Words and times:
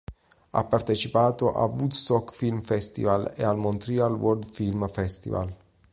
Ha 0.49 0.63
partecipato 0.65 1.53
al 1.53 1.69
Woodstock 1.69 2.33
Film 2.33 2.59
Festival 2.61 3.33
e 3.37 3.43
al 3.43 3.57
Montreal 3.57 4.13
World 4.15 4.45
Film 4.45 4.87
Festival. 4.87 5.55